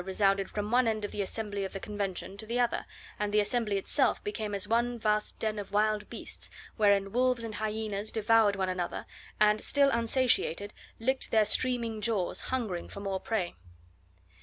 resounded 0.03 0.49
from 0.49 0.71
one 0.71 0.87
end 0.87 1.05
of 1.05 1.11
the 1.11 1.21
Assembly 1.21 1.63
of 1.63 1.73
the 1.73 1.79
Convention 1.79 2.35
to 2.35 2.47
the 2.47 2.59
other, 2.59 2.87
and 3.19 3.31
the 3.31 3.39
Assembly 3.39 3.77
itself 3.77 4.23
became 4.23 4.55
as 4.55 4.67
one 4.67 4.97
vast 4.97 5.37
den 5.37 5.59
of 5.59 5.71
wild 5.71 6.09
beasts 6.09 6.49
wherein 6.75 7.11
wolves 7.11 7.43
and 7.43 7.53
hyenas 7.53 8.11
devoured 8.11 8.55
one 8.55 8.67
another 8.67 9.05
and, 9.39 9.61
still 9.63 9.91
unsatiated, 9.91 10.73
licked 10.99 11.29
their 11.29 11.45
streaming 11.45 12.01
jaws 12.01 12.41
hungering 12.49 12.89
for 12.89 12.99
more 12.99 13.19
prey. 13.19 13.53